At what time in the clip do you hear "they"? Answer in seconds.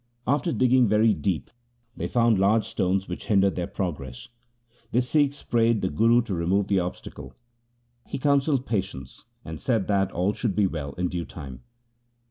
1.95-2.07